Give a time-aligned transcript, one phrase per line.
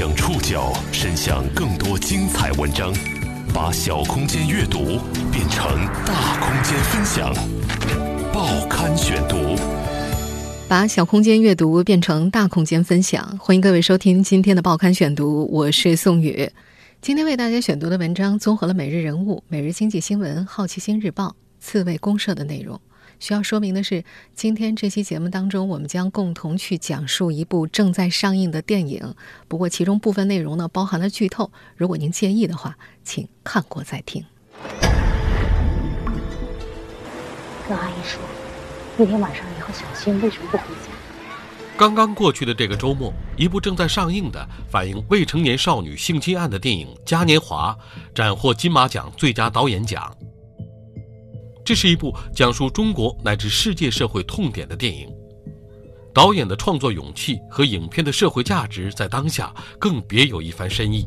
[0.00, 2.90] 将触角伸向更多精彩文章，
[3.52, 4.98] 把小空间阅读
[5.30, 7.34] 变成大空间分享。
[8.32, 9.36] 报刊选读，
[10.66, 13.38] 把小空间阅读变成大空间分享。
[13.38, 16.50] 欢迎各位收听今天的报刊选读，我是宋宇。
[17.02, 21.26] 今天为大家选读的文章综合了《每日人物》《每日经济新闻》《好奇心日报》
[21.60, 22.80] 《刺猬公社》的内容。
[23.20, 24.02] 需要说明的是，
[24.34, 29.14] 今天这期节目当中，我们将共同去讲述一部正在上映的电影。
[29.46, 34.24] 不过，其中部分内容呢包含了剧透，如果您介意的话，请看过再听。
[37.68, 38.18] 跟阿姨说，
[38.96, 40.90] 那天晚上你和小新为什么不回家？
[41.76, 47.76] 刚刚过去的这个周末，一部正在上映的反映未成年少女性侵案的电影《嘉年华》
[48.16, 50.16] 斩获金马奖最佳导演奖。
[51.70, 55.08] 这是一部讲述中国乃至世界社会痛点的电影，
[56.12, 61.06] 导演的创作勇气和影片的社会价值在当下更别有一番深意。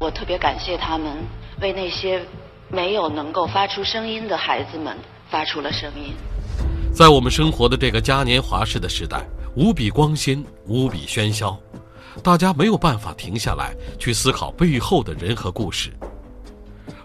[0.00, 1.18] 我特别感谢他们
[1.60, 2.20] 为那些
[2.68, 4.98] 没有能够发出声音的孩子们
[5.30, 6.12] 发出了声音。
[6.92, 11.56] 在我们生活的这个嘉年华式的时代，无比光鲜，无比喧嚣，
[12.20, 15.92] 大家没有办法停下来去思考背后的人和故事。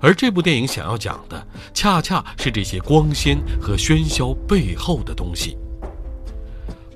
[0.02, 5.58] 而这部电影想要讲的，恰恰是这些光鲜和喧嚣背后的东西。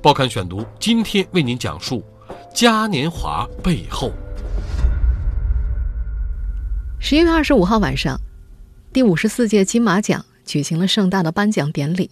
[0.02, 2.04] 报刊选读今天为您讲述
[2.54, 4.10] 《嘉年华背后》。
[7.00, 8.20] 十一月二十五号晚上，
[8.94, 12.10] 第五十四届金马奖举行了盛大的颁奖典礼，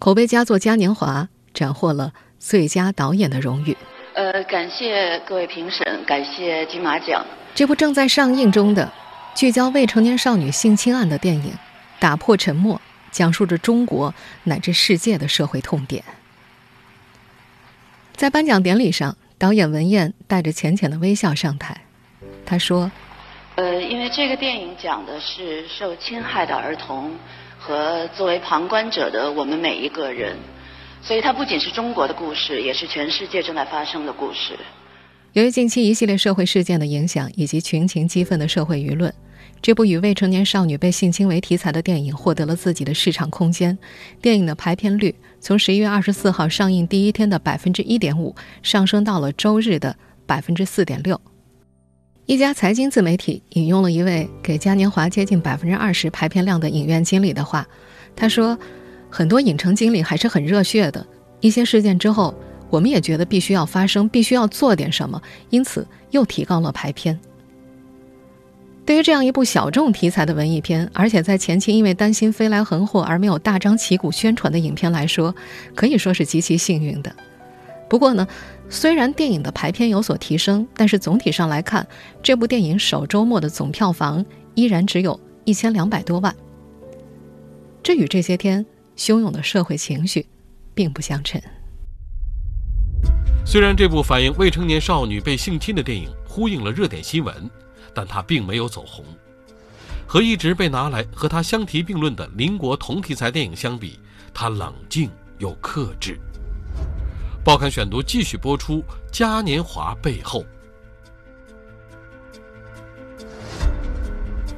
[0.00, 1.22] 口碑佳作《嘉年华》
[1.54, 3.76] 斩获了最佳导演的荣誉。
[4.14, 7.24] 呃，感谢各位评审，感谢金马奖。
[7.54, 8.92] 这部正在上映中的。
[9.38, 11.52] 聚焦未成年少女性侵案的电影
[12.00, 12.74] 《打破沉默》，
[13.12, 16.02] 讲述着中国乃至世界的社会痛点。
[18.16, 21.82] 在颁奖典礼上，导演文彦带着浅浅的微笑上台，
[22.44, 22.90] 他说
[23.54, 27.14] ：“呃，因为这个电影讲的是受侵害的儿童
[27.60, 30.36] 和作为旁观者的我们每一个人，
[31.00, 34.58] 所以它不仅是中国的故事，也是全世界正在发生的故事。”
[35.34, 39.14] 由于近期一系列社会事件的影响，以及群情激愤的社会舆论。
[39.60, 43.76] 这部以未成年少女被性侵为题材的电影获得了自己的市场空间，
[44.22, 49.96] 电影的排片率从十一月二十四号上映第一天的百分之一点五上升到了周日的
[50.26, 51.20] 百分之四点六。
[52.26, 57.66] 一家财经自媒体引用了一位给嘉年华接近百分之二十排片量的影院经理的话，
[58.14, 58.58] 他说
[59.10, 61.06] ：“很多影城经理还是很热血的，
[61.40, 62.34] 一些事件之后，
[62.68, 65.20] 我们也觉得必须要发生，必须要做点什么，
[65.50, 67.18] 因此又提高了排片。”
[68.88, 75.34] 对于这样一部小众题材的文艺片，而且在前期因为担心飞来横祸而没有大张旗鼓宣传的影片来说，
[75.74, 77.14] 可以说是极其幸运的。
[77.86, 78.26] 不过呢，
[78.70, 81.86] 虽然电影的排片有所提升，但是总体上来看，
[82.22, 86.34] 这部电影首周末的总票房依然只有一千两百多万。
[87.82, 88.64] 这与这些天
[88.96, 90.24] 汹涌的社会情绪
[90.74, 91.38] 并不相称。
[93.44, 97.34] 虽然这部反映未成年少女被性侵的电影呼应了热点新闻。
[97.98, 99.04] 但他并没有走红，
[100.06, 103.98] 和一直被拿来和他相提并论的邻国同题材电影相比，
[104.32, 106.16] 他冷静又克制。
[107.44, 108.74] 报刊选读继续播出
[109.10, 110.42] 《嘉年华背后》。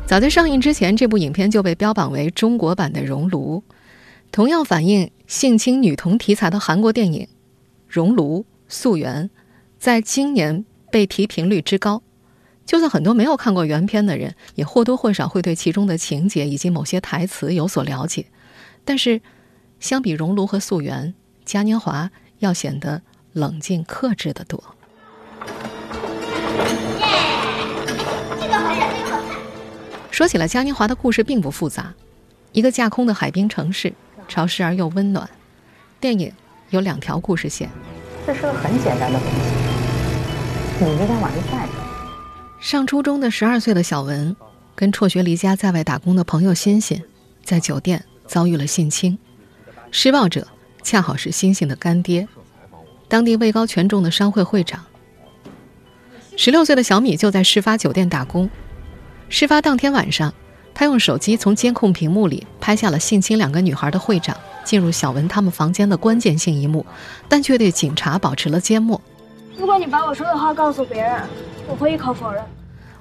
[0.04, 3.64] 早在上映之前，这部影片就被标榜为中国版的《熔炉》，
[4.30, 7.24] 同样反映性侵女童题材的韩国电影
[7.88, 9.24] 《熔炉》《溯源》，
[9.78, 10.62] 在今年
[10.92, 12.02] 被提频率之高。
[12.66, 18.26] 就算很多没有看过原片的人，也或多或少会对其中的情节以及某些台词有所了解。
[18.84, 19.21] 但是，
[19.81, 21.06] 相比《熔炉》和《溯源》，
[21.44, 22.04] 《嘉年华》
[22.38, 24.62] 要显得冷静克制的多。
[30.10, 31.93] 说起来，《嘉年华》的故事并不复杂，
[32.53, 33.93] 一个架空的海滨城市，
[34.28, 35.28] 潮湿而又温暖。
[35.99, 36.32] 电影
[36.69, 37.69] 有两条故事线。
[38.26, 40.84] 这是个很简单的东西。
[40.84, 41.80] 你那天晚上在。
[42.60, 44.36] 上初中的十二岁的小文，
[44.74, 47.02] 跟辍学离家在外打工的朋友欣欣，
[47.42, 49.18] 在酒店遭遇了性侵，
[49.90, 50.46] 施暴者
[50.82, 52.28] 恰好是欣欣的干爹，
[53.08, 54.84] 当地位高权重的商会会长。
[56.36, 58.50] 十六岁的小米就在事发酒店打工，
[59.30, 60.32] 事发当天晚上，
[60.74, 66.84] 他用手机从监控屏幕里拍下了性侵两个女孩的会长进入小文他们房间的关键性一幕，
[67.26, 69.00] 但却对警察保持了缄默。
[69.56, 71.22] 如果你把我说的话告诉别人，
[71.70, 72.43] 我会一口否认。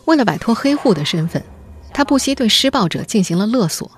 [0.05, 1.43] 为了摆脱黑户的身份，
[1.91, 3.89] 他不惜对施暴者进行了勒索。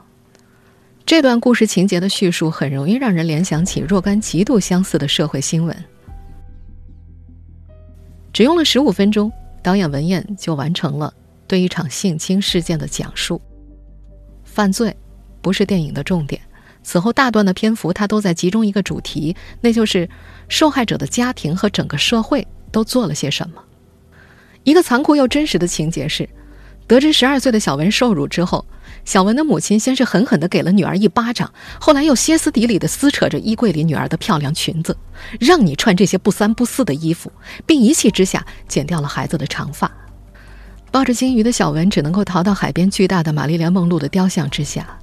[1.05, 5.75] 这段故事情节的叙述很容易让人联想起若干极度相似的社会新闻。
[8.31, 9.29] 只用了十五分钟，
[9.61, 11.13] 导演文彦就完成了
[11.47, 13.41] 对一场性侵事件的讲述。
[14.45, 14.95] 犯罪
[15.41, 16.41] 不是电影的重点，
[16.81, 20.09] 此后大段的篇幅他都在集中一个主题，那就是
[20.47, 23.61] 受害者的家庭和整个社会都做了些什么。
[24.63, 26.29] 一个残酷又真实的情节是，
[26.87, 28.65] 得知十二岁的小文受辱之后。
[29.03, 34.95] 小文的母亲先是狠狠地给了女儿一巴掌，后来又歇斯底里地撕扯着衣柜里女儿的漂亮裙子，
[35.39, 37.31] 让你穿这些不三不四的衣服，
[37.65, 39.89] 并一气之下剪掉了孩子的长发。
[40.91, 44.99] 抱着金鱼的小文只能够逃到海边巨大的玛丽莲梦露的雕像之下。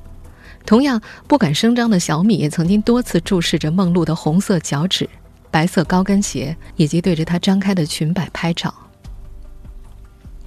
[0.65, 5.09] 同样不敢声张的小米也曾经多次注视着梦露的红色脚趾、
[5.51, 8.73] 白色高跟鞋，以及对着她张开的裙摆拍照。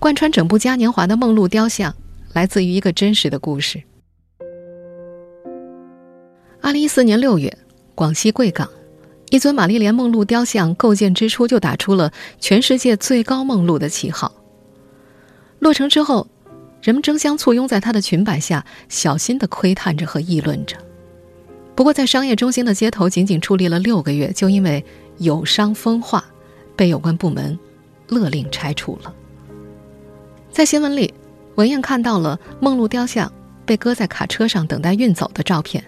[0.01, 1.93] 贯穿整部嘉年华的梦露雕像。
[2.33, 3.83] 来自于一个真实的故事。
[6.59, 7.55] 二零一四年六月，
[7.93, 8.67] 广西贵港，
[9.29, 14.33] 一尊玛丽莲梦露雕像构建之初就打出了“全世界最高梦露”的旗号。
[15.59, 16.25] 落成之后，
[16.81, 20.77] 人们争相簇拥在她的裙摆下，小心的窥探着和议论着。
[21.75, 24.83] 不过，在商业中心的街头，仅仅矗立了六个月，就因为
[25.17, 26.25] 有伤风化，
[26.75, 27.59] 被有关部门
[28.07, 29.13] 勒令拆除了。
[30.51, 31.13] 在新闻里。
[31.55, 33.31] 文燕看到了梦露雕像
[33.65, 35.83] 被搁在卡车上等待运走的照片，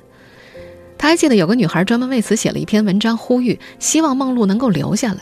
[0.97, 5.21] 他还记得有个女孩专门为此写了一篇文章，呼吁希望梦露能够留下来。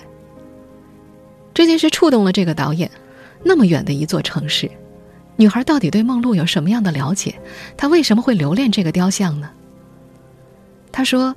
[1.53, 2.89] 这件事触动了这个导演，
[3.43, 4.69] 那么远的一座城市，
[5.35, 7.35] 女孩到底对梦露有什么样的了解？
[7.77, 9.49] 她为什么会留恋这个雕像呢？
[10.91, 11.35] 他说。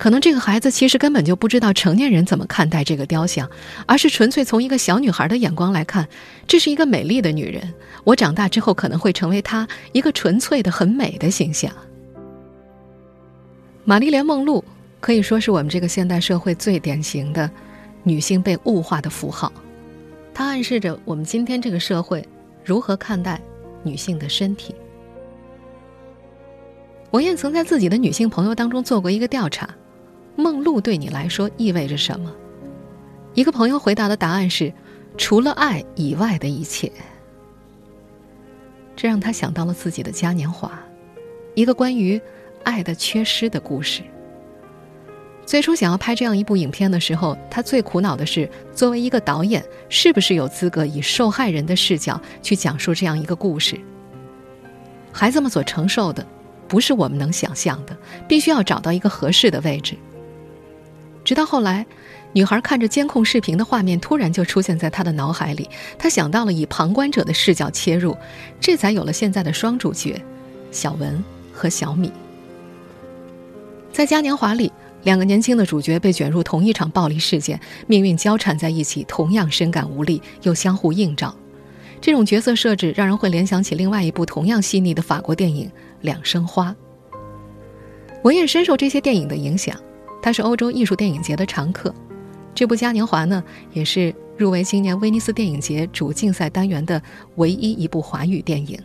[0.00, 3.46] 可能这个孩子其实根本就不知道成年人怎么看待这个雕像，
[3.84, 6.08] 而是纯粹从一个小女孩的眼光来看，
[6.46, 7.70] 这是一个美丽的女人。
[8.04, 11.70] 我长大之后可能会成为她一个纯粹的、很美的形象。
[13.84, 14.64] 玛丽莲·梦露
[15.00, 17.50] 可以说是我们这个现代社会最典型的
[18.02, 19.52] 女性被物化的符号，
[20.32, 22.26] 它暗示着我们今天这个社会
[22.64, 23.38] 如何看待
[23.82, 24.74] 女性的身体。
[27.10, 29.68] 文燕曾在自己的女性朋友当中做过一个调查。
[30.40, 32.32] 梦露对你来说意味着什么？
[33.34, 34.72] 一个朋友回答的答案是：
[35.16, 36.90] 除了爱以外的一切。
[38.96, 40.72] 这让他想到了自己的嘉年华，
[41.54, 42.20] 一个关于
[42.64, 44.02] 爱的缺失的故事。
[45.46, 53.80] 最初想要拍这样一部影片的时候，他最苦恼的是，作为一个导演，是不是有资格以受害人的视角去讲述这样一个故事？
[55.12, 56.24] 孩子们所承受的，
[56.68, 57.96] 不是我们能想象的，
[58.28, 59.96] 必须要找到一个合适的位置。
[61.24, 61.86] 直到后来，
[62.32, 65.68] 女孩看着监控视频的画面，突然就出现在她的脑海里。
[65.98, 68.16] 她想到了以旁观者的视角切入，
[68.60, 70.20] 这才有了现在的双主角，
[70.70, 71.22] 小文
[71.52, 72.10] 和小米。
[73.92, 74.72] 在嘉年华里，
[75.02, 81.34] 两个年轻的主角被卷入同一场暴力事件，命运交缠在一起，同样深感无力，又相互映照。
[82.00, 85.66] 这种角色设置让人会联想起另外一部同样细腻的法国电影
[86.00, 86.74] 《两生花》。
[88.22, 89.78] 文彦深受这些电影的影响。
[90.22, 91.94] 他是欧洲艺术电影节的常客，
[92.54, 97.02] 这部嘉年华呢，也是入围今年威尼斯电影节主竞赛单元的
[97.36, 98.78] 唯一一部华语电影。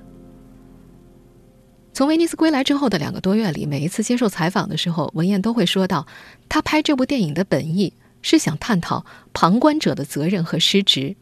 [1.91, 6.05] 从威尼斯归来之后的两个多月里，每一次接受采访的时候，文彦都会说到，
[6.49, 11.15] 他拍这部电影的本意是想探讨旁观者的责任和失职。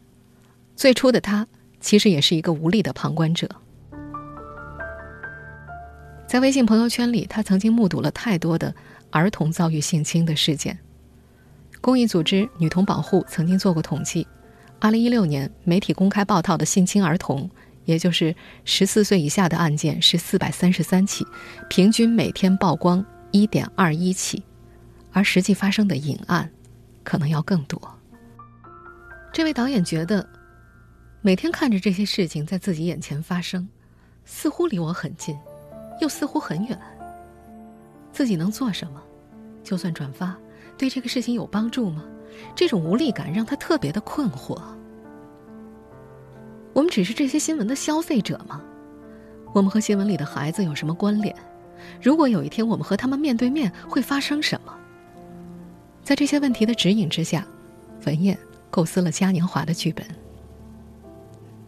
[0.74, 1.46] 最初的他
[1.80, 3.48] 其实也是一个无力的旁观者。
[6.26, 8.74] 在微信朋友圈里，他曾经目睹了太多的。
[9.14, 10.76] 儿童遭遇性侵的事件，
[11.80, 14.26] 公益组织女童保护曾经做过统计，
[14.80, 17.48] 二零一六年媒体公开报道的性侵儿童，
[17.84, 21.24] 也就是十四岁以下的案件是四百三十三起，
[21.70, 24.42] 平均每天曝光一点二一起，
[25.12, 26.50] 而实际发生的隐案
[27.04, 27.80] 可能要更多。
[29.32, 30.28] 这位导演觉得，
[31.22, 33.68] 每天看着这些事情在自己眼前发生，
[34.24, 35.38] 似乎离我很近，
[36.00, 36.76] 又似乎很远。
[38.12, 39.02] 自己能做什么？
[39.64, 40.36] 就算转发，
[40.78, 42.04] 对这个事情有帮助吗？
[42.54, 44.60] 这种无力感让他特别的困惑。
[46.72, 48.60] 我们只是这些新闻的消费者吗？
[49.54, 51.34] 我们和新闻里的孩子有什么关联？
[52.02, 54.74] 如果有一天我们和他们面对面，会发生什么？
[56.02, 57.46] 在这些问题的指引之下，
[58.04, 58.38] 文燕
[58.70, 60.04] 构思了嘉年华的剧本。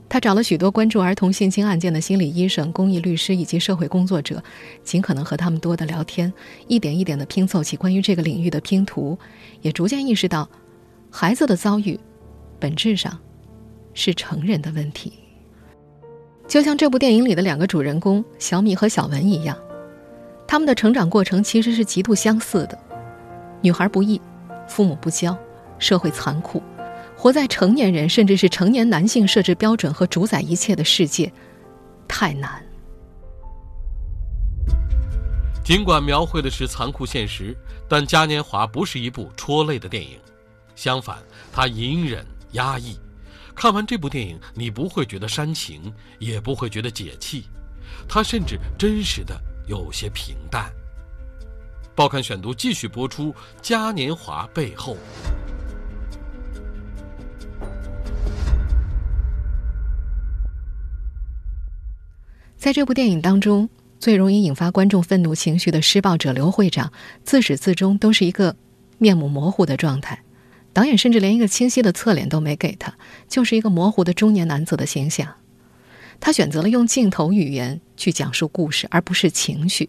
[0.08, 4.42] 他找了许多关注儿童性侵案件的心理医生、公益律师以及社会工作者，
[4.84, 6.32] 尽可能和他们多的聊天，
[6.68, 9.18] 一点一点的拼凑起关于这个领域的拼图，
[9.62, 10.48] 也逐渐意识到，
[11.10, 11.98] 孩子的遭遇，
[12.60, 13.18] 本质上，
[13.94, 15.12] 是成人的问题。
[16.46, 19.58] 就像这部电影里的两个主人公小米和小文一样，
[20.46, 22.78] 他们的成长过程其实是极度相似的。
[23.60, 24.20] 女孩不易，
[24.68, 25.36] 父母不教，
[25.80, 26.62] 社会残酷。
[27.16, 31.32] 活在成年人甚至是成年男性设置标准和主宰一切的世界，
[32.06, 32.62] 太难。
[35.64, 37.56] 尽管描绘的是残酷现实，
[37.88, 40.20] 但《嘉年华》不是一部戳泪的电影，
[40.76, 41.18] 相反，
[41.50, 42.96] 它隐忍压抑。
[43.54, 47.46] 看完这部电影，你不会觉得煽情，也不会觉得解气，
[48.06, 49.34] 它甚至真实的
[49.66, 50.70] 有些平淡。
[51.96, 53.32] 报刊选读继续播出，
[53.62, 54.96] 《嘉年华》背后。
[62.66, 63.68] 在这部电影当中，
[64.00, 66.92] 最容易引发观众愤怒情绪的施暴者刘会长，
[67.22, 68.56] 自始至终都是一个
[68.98, 70.20] 面目模糊的状态。
[70.72, 72.92] 导演甚至连一个清晰的侧脸都没给他，
[73.28, 75.32] 就是一个模糊的中年男子的形象。
[76.18, 79.88] 他选择了用镜头语言去讲述故事，而不是情绪。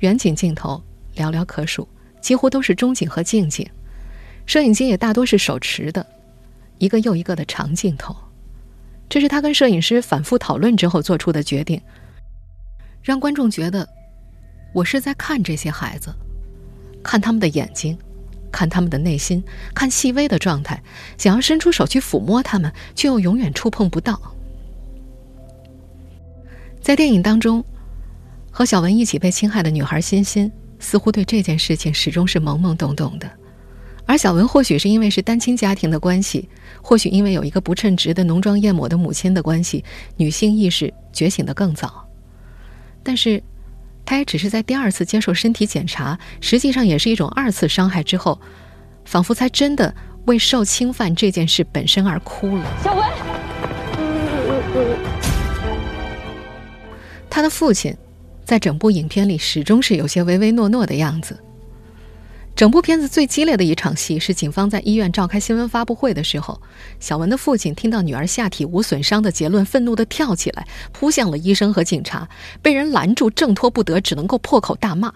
[0.00, 0.84] 远景镜头
[1.16, 1.88] 寥寥可数，
[2.20, 3.66] 几乎都是中景和近景，
[4.44, 6.06] 摄影机也大多是手持的，
[6.76, 8.14] 一个又一个的长镜头。
[9.08, 11.80] 这是他跟摄影师反复讨论之后做出的决定，
[13.02, 13.88] 让观众觉得
[14.74, 16.14] 我是在看这些孩子，
[17.02, 17.96] 看他们的眼睛，
[18.50, 19.42] 看他们的内心，
[19.74, 20.82] 看细微的状态，
[21.16, 24.20] 想要伸出手去抚摸他们，却又永远触碰不到。
[26.80, 27.64] 在电影当中，
[28.50, 33.30] 和小文一起被侵害的女孩欣欣，似乎对这件事情始终是懵懵懂懂的。
[34.06, 36.48] 而小文或许是因为是单亲家庭的关系，
[36.80, 39.84] 或许因为有一个不称职的浓妆艳抹的母亲的关系，
[40.16, 42.06] 女性意识觉醒的更早。
[43.02, 43.42] 但是，
[44.04, 48.40] 她也只是在第二次接受身体检查，实际上也是一种二次伤害之后，
[49.04, 49.92] 仿佛才真的
[50.26, 52.64] 为受侵犯这件事本身而哭了。
[52.84, 53.04] 小文，
[57.28, 57.92] 他的父亲，
[58.44, 61.36] 在整部影片里始终是有些唯唯诺诺的样子。
[62.56, 66.58] 整部片子最激烈的一场戏是，警方在医院召开新闻发布会的时候，
[66.98, 72.26] 小文的父亲听到女儿下体无损伤的结论，愤怒地跳起来，扑向了医生和警察，
[72.62, 75.12] 被人拦住，挣脱不得，只能够破口大骂。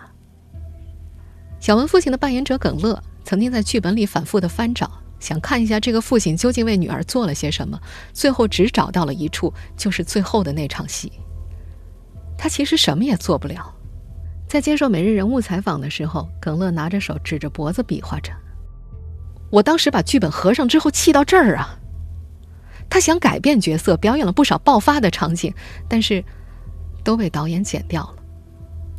[1.60, 7.80] 小文父亲的扮演者耿乐曾经在剧本里反复的翻找，想看一下这个父亲究竟为女儿做了些什么，
[8.12, 11.10] 最后只找到了一处，就是最后的那场戏。
[12.36, 13.74] 他其实什么也做不了。
[14.50, 18.32] 在接受每日人物采访的时候，耿乐拿着手指着脖子比划着。
[19.48, 21.78] 我当时把剧本合上之后，气到这儿啊！
[22.88, 25.54] 他想改变角色，表演了不少爆发的场景，
[25.88, 26.24] 但是
[27.04, 28.16] 都被导演剪掉了。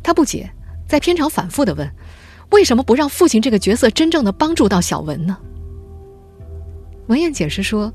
[0.02, 0.50] 他不解，
[0.88, 1.86] 在片场反复的问：
[2.52, 5.36] 为什么不让父亲这个角色真正的帮助到小文呢？
[7.08, 7.92] 文彦解释说，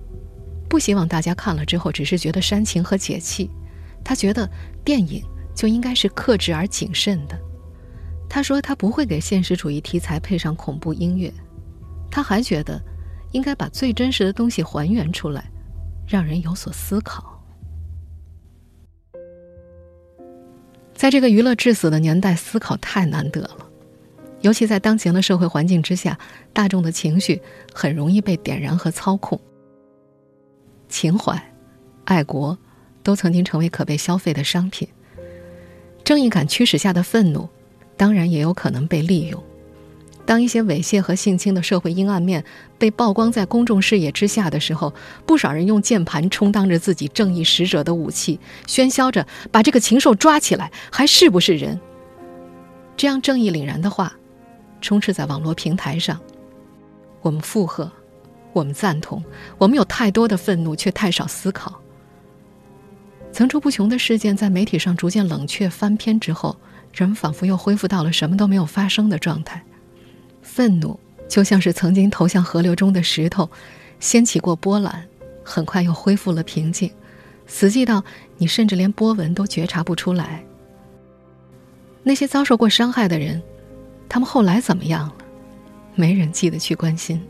[0.69, 3.49] 不希望大家看了之后只是觉得煽情和解气，
[4.03, 4.47] 他觉得
[4.85, 5.23] 电影
[5.55, 7.35] 就应该是克制而谨慎的。
[8.29, 11.33] 他说：“他不会给现实主义题材配上恐怖音乐，
[12.11, 12.79] 他还觉得
[13.31, 15.49] 应该把最真实的东西还原出来，
[16.05, 17.41] 让人有所思考。
[20.93, 23.69] 在这个娱乐至死的年代，思考太难得了，
[24.41, 26.19] 尤其在当前的社会环境之下，
[26.51, 27.41] 大众的情绪
[27.73, 29.39] 很容易被点燃和操控。
[30.89, 31.41] 情怀、
[32.03, 32.57] 爱国，
[33.03, 34.87] 都曾经成为可被消费的商品。
[36.03, 37.47] 正义感驱使下的愤怒。”
[37.97, 39.43] 当然也有可能被利用。
[40.25, 42.43] 当一些猥亵和性侵的社会阴暗面
[42.77, 44.93] 被曝光在公众视野之下的时候，
[45.25, 51.79] 不少人用键盘充当着自己正义使者的武器，喧嚣着把这个禽兽抓起来，还是不是人？
[52.97, 54.13] 这样正义凛然的话，
[54.81, 56.19] 充斥在网络平台上。
[57.21, 57.89] 我们附和，
[58.51, 59.23] 我们赞同，
[59.57, 61.81] 我们有太多的愤怒，却太少思考。
[63.31, 66.57] 层出不穷的事件在媒体上逐渐冷却翻篇之后。
[66.97, 69.63] 人们仿佛又恢复到了什么都没有发生的状态，
[70.41, 70.99] 愤怒
[71.29, 73.47] 就像是曾经投向河流中的石头，
[73.99, 75.05] 掀起过波澜，
[75.43, 76.91] 很快又恢复了平静，
[77.45, 78.03] 死寂到
[78.37, 80.43] 你甚至连波纹都觉察不出来。
[82.01, 83.39] 那些遭受过伤害的人，
[84.09, 85.13] 他们后来怎么样了？
[85.93, 87.21] 没人记得去关心。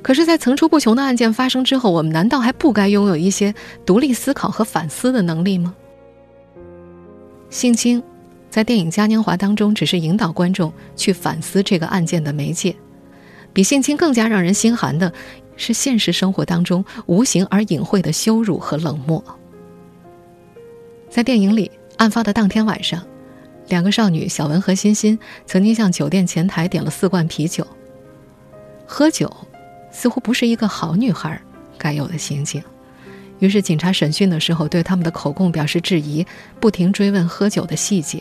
[0.00, 5.74] 可是，在层出不穷的案件发生之后，我们难道还不该拥有一些独立思考和反思的能力吗？
[7.50, 8.02] 性侵。
[8.52, 12.76] 在电影《嘉年华》当中，只是引导观众去反思这个案件的媒介。
[13.50, 15.10] 比性侵更加让人心寒的，
[15.56, 19.24] 是现实生活当中无形而隐晦的羞辱和冷漠。
[21.08, 23.02] 在电影里，案发的当天晚上，
[23.68, 27.66] 两个少女小文和欣欣曾经向酒店前台点了四罐啤酒。
[28.86, 29.34] 喝酒，
[29.90, 31.40] 似乎不是一个好女孩
[31.78, 32.62] 该有的心境。
[33.38, 36.26] 于是，警察审讯的时候，对他们的口供表示质疑，
[36.60, 38.20] 不停追问喝酒的细节。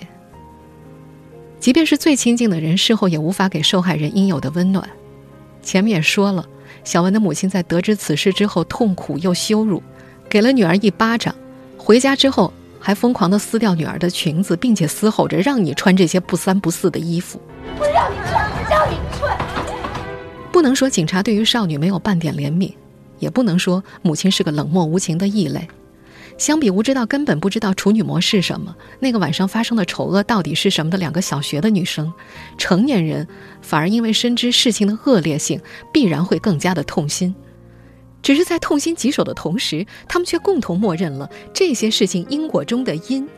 [1.62, 4.90] 即便是最亲近的人，事后也无法给受害人应有的温暖。
[5.62, 6.44] 前面也说了，
[6.84, 9.82] 小文的母亲在得知此事之后痛苦又羞辱，
[10.28, 11.36] 给了女儿一巴掌，
[11.78, 17.40] 回家之后还疯狂地撕掉女儿的裙子，并且嘶吼着让你穿这些不三不四的衣服。
[17.78, 19.38] 我让你穿，让你穿。
[20.52, 22.74] 不能说警察对于少女没有半点怜悯，
[23.20, 25.68] 也不能说母亲是个冷漠无情的异类。
[26.42, 32.12] 相比无知到根本不知道处女膜是什么，那个晚上发生的丑恶到底是什么的两个小学的女生，
[32.58, 33.28] 成年人
[33.62, 35.62] 反而因为深知事情的恶劣性，
[35.94, 37.36] 必然会更加的痛心。
[38.24, 43.30] 只是在痛心疾首的同时，他们却共同默认了这些事情因果中的因，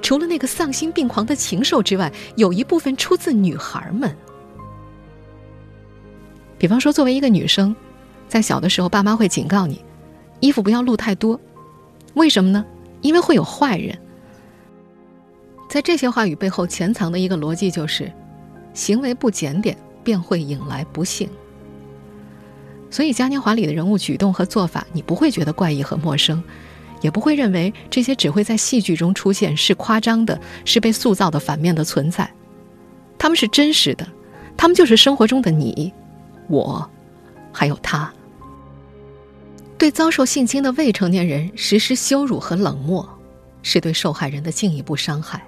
[0.00, 4.16] 除了那个丧心病狂的禽兽之外，有一部分出自女孩们。
[6.56, 7.74] 比方说，作为一个女生，
[8.28, 9.84] 在小的时候，爸妈会警告你，
[10.38, 11.40] 衣服不要露太多。
[12.14, 12.64] 为什么呢？
[13.00, 13.98] 因为会有坏人。
[15.68, 18.12] 在这些话语背后潜藏的一个逻辑就是，
[18.74, 21.28] 行为不检点便会引来不幸。
[22.90, 26.44] 所以嘉年华里的人物举动和做法，你不会觉得怪异和陌生，
[27.00, 32.30] 也不会认为这些只会在戏剧中出现，是夸张的，是被塑造的反面的存在。
[33.16, 34.06] 他们是真实的，
[34.56, 35.90] 他们就是生活中的你、
[36.48, 36.86] 我，
[37.50, 38.12] 还有他。
[39.82, 43.18] 对遭受性侵的未成年人实施羞辱和冷漠，
[43.64, 45.40] 是对受害人的进一步伤害；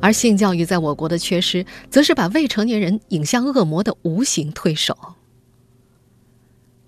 [0.00, 4.96] 而性教育在我国的缺失，则是把未成年人引向恶魔的无形推手。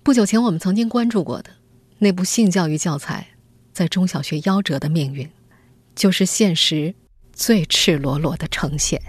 [0.01, 1.49] 不久前，我们曾经关注过的
[1.97, 3.27] 那部性教育教材，
[3.73, 5.29] 在中小学夭折的命运，
[5.93, 6.95] 就是现实
[7.33, 9.01] 最赤裸裸的呈现。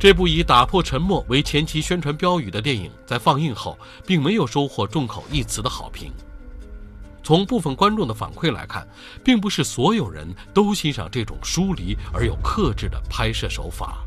[0.00, 6.10] 这部以打破沉默为前期宣传标语的电影，在放映后并没有收获众口一词的好评。
[7.22, 8.88] 从部分观众的反馈来看，
[9.22, 13.98] 并不是所有人都欣赏这种疏离而又克制的拍摄手法。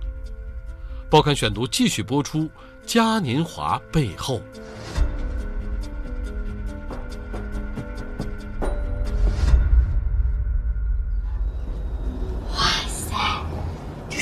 [1.11, 2.39] 报刊选读继续播出
[2.87, 4.37] 《嘉年华背后》。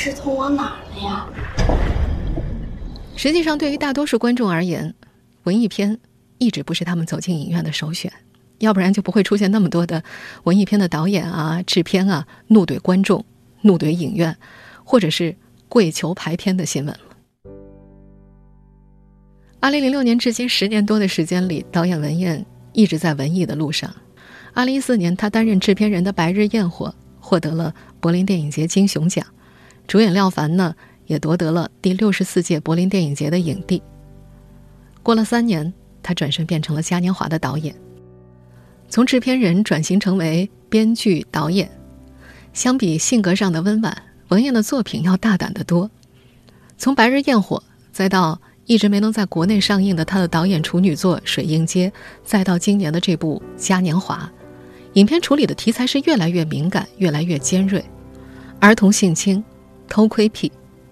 [0.04, 1.28] 是通往哪儿了呀？
[3.16, 4.96] 实际上，对于大多数观众而言，
[5.44, 6.00] 文艺片
[6.40, 8.12] 一直不是他们走进影院的首选，
[8.58, 10.04] 要不然就不会出现那么多的
[10.46, 13.24] 文艺片的导演啊、制片啊怒怼观众、
[13.62, 14.36] 怒怼影院，
[14.84, 15.36] 或者是
[15.70, 17.52] 跪求排片的新闻了。
[19.60, 23.96] 二零零六年至今十年多的时间里，导演文彦一直在文艺的路上。
[24.56, 26.88] 二零一四年，他担任制片人的《白日焰火》
[27.20, 29.24] 获得了柏林电影节金熊奖，
[29.92, 30.74] 主演廖凡呢。
[31.08, 33.84] 也夺得了第六十四届柏林电影节的影帝。
[35.04, 37.76] 过了三年，他转身变成了嘉年华的导演，
[38.88, 41.70] 从制片人转型成为编剧导演。
[42.54, 43.94] 相比性格上的温婉，
[44.30, 45.92] 文彦的作品要大胆得多。
[46.78, 47.58] 从《白日焰火》，
[47.92, 51.90] 再到一直没能在国内上映的他的导演处女作《水映街》，
[52.24, 54.32] 再到今年的这部《嘉年华》，
[54.94, 57.84] 影片处理的题材是越来越敏感，越来越尖锐，
[58.62, 59.44] 儿童性侵、
[59.92, 60.50] 偷窥癖。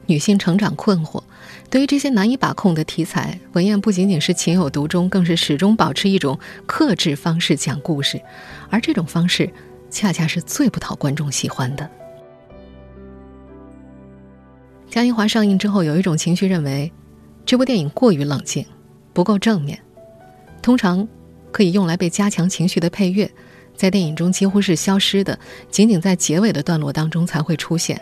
[0.08, 1.24] 女性成长困惑，
[1.70, 8.20] 对于这些难以把控的题材，文彦不仅仅是情有独钟，更是始终保持一种克制方式讲故事，
[8.70, 9.50] 而这种方式
[9.90, 11.88] 恰恰是最不讨观众喜欢的。
[14.90, 16.92] 嘉年华上映之后，有一种情绪认为，
[17.46, 18.66] 这部电影过于冷静，
[19.14, 19.80] 不够正面。
[20.60, 21.08] 通常
[21.52, 23.32] 可以用来被加强情绪的配乐，
[23.76, 25.38] 在电影中几乎是消失的，
[25.70, 28.02] 仅仅在结尾的段落当中才会出现。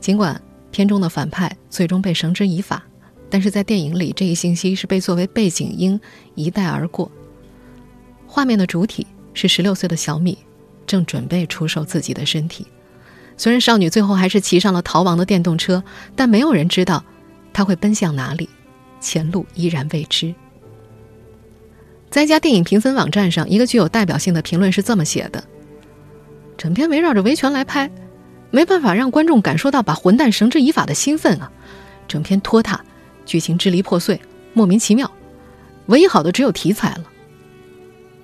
[0.00, 0.40] 尽管。
[0.72, 2.84] 片中的反派最终被绳之以法，
[3.30, 5.98] 但是在电影里，这一信息是被作为背景音
[6.34, 7.10] 一带而过。
[8.26, 10.36] 画面的主体是十六岁的小米，
[10.86, 12.66] 正准备出售自己的身体。
[13.38, 15.82] 虽然少女最后还是骑上了逃亡的电动车，
[16.14, 17.02] 但没有人知道
[17.54, 18.46] 她会奔向哪里，
[19.00, 20.34] 前路依然未知。
[22.10, 25.42] 在一家电影评分网站上，一个具有代表性的评论是这么写的
[26.58, 27.90] ：“整片围绕着维权来拍。”
[28.56, 31.52] 没办法让观众感受到把混蛋绳之以法的兴奋啊！
[32.08, 32.80] 整篇拖沓，
[33.26, 34.18] 剧情支离破碎，
[34.54, 35.12] 莫名其妙。
[35.88, 37.04] 唯一好的只有题材了。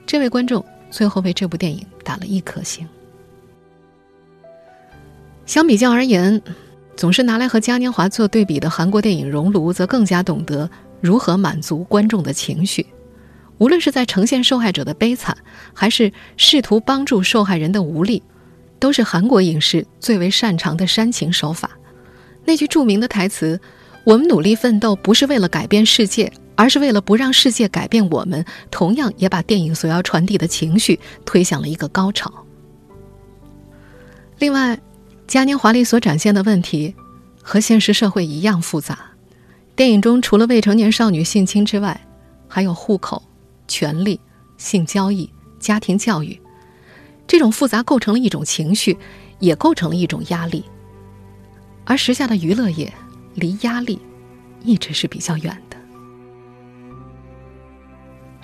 [0.06, 2.88] 这位观众最后为这部电影打了一颗星。
[5.44, 6.40] 相比较而言，
[6.96, 10.70] 总是拿来和嘉年华做对比的韩国电影《熔炉》则更加懂得
[11.02, 12.86] 如何满足观众的情绪。
[13.58, 15.36] 无论是在呈现受害者的悲惨，
[15.74, 18.22] 还是试图帮助受害人的无力。
[18.82, 21.70] 都是韩国影视最为擅长的煽情手法。
[22.44, 23.60] 那句著名的台词
[24.02, 32.28] ：“我们努力奋斗不是为了改变世界，而是为了不让世界改变我们。”同样也把电影所要传递的情绪推向了一个高潮。
[34.40, 34.76] 另外，
[35.28, 36.92] 嘉年华里所展现的问题
[37.40, 38.98] 和现实社会一样复杂。
[39.76, 42.00] 电影中除了未成年少女性侵之外，
[42.48, 43.22] 还有户口、
[43.68, 44.20] 权利、
[44.58, 46.36] 性交易、家庭教育，
[47.26, 48.96] 这种复杂构成了一种情绪，
[49.38, 50.64] 也构成了一种压力。
[51.84, 52.92] 而时下的娱乐业
[53.34, 53.98] 离压力
[54.62, 55.76] 一直是比较远的。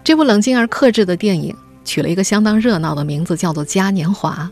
[0.03, 4.51] 这部冷静而克制的电影取了一个相当热闹的名字，叫做《嘉年华》。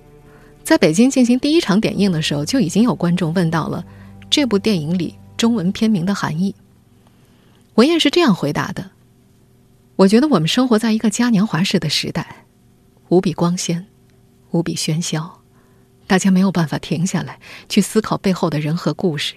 [0.63, 3.85] 在北京进行第一场点映的时候，就已经有观众问到了
[4.29, 6.55] 这部电影里中文片名的含义。
[7.77, 8.91] 文彦是这样回答的
[9.97, 12.45] ：“我觉得我们生活在一个嘉年华式的时代，
[13.09, 13.87] 无比光鲜，
[14.57, 15.43] 无比喧嚣，
[16.07, 17.39] 大家没有办法停下来
[17.69, 19.35] 去思考背后的人和故事。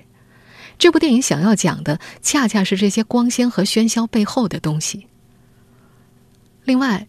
[0.77, 5.07] 这部电影想要讲的，恰恰是这些光鲜和喧嚣背后的东西。
[6.63, 7.07] 另外，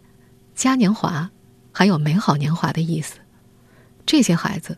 [0.56, 1.30] 嘉年华
[1.70, 3.18] 还有美好年华的意思。”
[4.04, 4.76] 这些孩子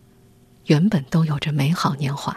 [0.67, 2.37] 原本都有着美好年华。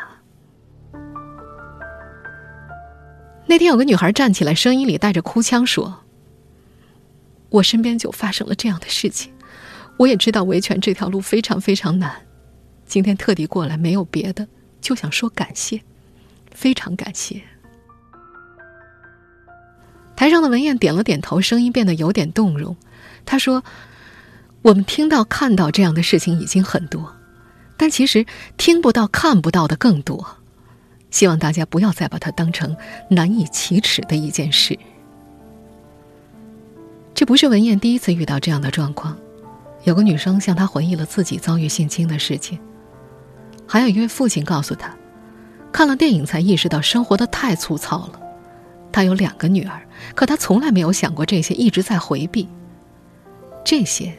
[3.46, 6.04] 那天有个女孩站起来，声音里带着哭腔说
[7.50, 9.34] ：“我身边就发生了这样的事情，
[9.98, 12.14] 我也知道维权这条路非常非常难。
[12.86, 14.48] 今天特地过来，没有别的，
[14.82, 15.82] 就想说感谢，
[16.52, 17.42] 非常感谢。”
[20.16, 22.76] 台上的文燕点了点头，声音变得有点动容。
[23.26, 23.64] 她说。
[24.62, 27.14] 我们听到、看到这样的事情已经很多，
[27.78, 28.26] 但其实
[28.58, 30.38] 听不到、看不到的更多。
[31.12, 32.76] 希望大家不要再把它当成
[33.12, 34.80] 难以启齿的一件事。
[37.14, 39.16] 这不是文燕第一次遇到这样的状况，
[39.86, 42.60] 有个女生向他回忆了自己遭遇性侵的事情，
[43.66, 44.94] 还有一位父亲告诉她，
[45.72, 48.20] 看了电影才意识到生活的太粗糙了。
[48.92, 49.82] 他有两个女儿，
[50.14, 52.48] 可他从来没有想过这些，一直在回避
[53.64, 54.14] 这些。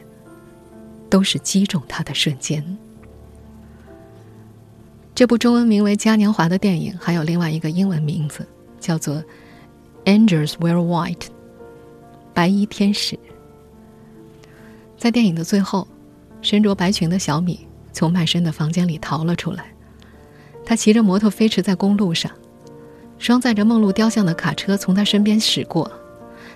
[1.09, 2.77] 都是击中他的瞬间。
[5.15, 8.45] 这部中文名为《嘉年华》的电影还有另外一个英文名字，
[8.77, 9.15] 叫做
[10.03, 11.15] 《Angels Wear White》，
[12.33, 13.17] 白衣天使。
[14.97, 15.87] 在电影的最后，
[16.41, 19.65] 身着白裙的小米从卖身的房间里逃了出来。
[20.65, 22.31] 他骑着摩托飞驰在公路上，
[23.17, 25.91] 装载着梦露雕像的卡车从他身边驶过。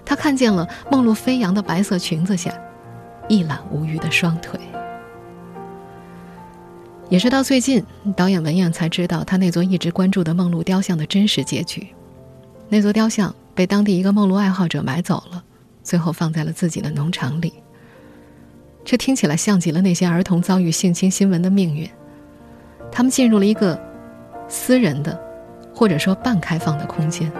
[0.04, 2.54] 他看见了梦露飞扬的白色裙子下。
[3.30, 4.60] 一览无余的双腿，
[7.08, 7.82] 也是到最近，
[8.17, 11.88] 导演文彦才知道他那座一直关注的梦露雕像的真实结局。
[12.67, 15.41] 那座雕像被当地一个梦露爱好者买走了，
[15.82, 17.54] 最后放在了自己的农场里。
[18.91, 21.89] 这听起来像极了那些儿童遭遇性侵新闻的命运。
[22.91, 23.82] 他们进入了一个
[24.49, 25.17] 私人的，
[25.73, 27.32] 或者说半开放的空间，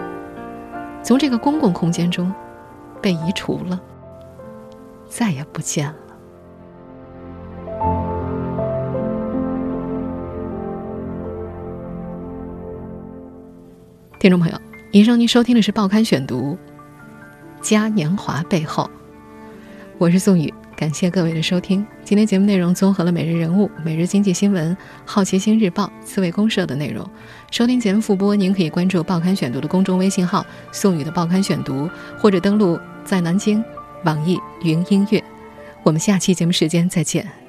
[1.02, 2.32] 从这个公共空间中
[3.02, 3.78] 被移除了。
[5.10, 5.94] 再也不见了。
[14.18, 14.58] 听众朋友，
[14.90, 16.56] 以上您收听的是《报刊选读》，
[17.60, 18.88] 嘉年华背后，
[19.98, 20.50] 我是宋宇，
[20.82, 21.86] 感谢各位的收听。
[22.02, 27.08] 今天节目内容综合了每日人物、每日经济新闻、好奇心日报、刺猬公社的内容。
[27.52, 33.62] 收听节目复播，您可以关注《报刊选读》的公众微信号“宋宇的报刊选读”，或者登录在南京。
[34.02, 35.22] 网易云音乐，
[35.84, 37.41] 我们下期节目时间再见。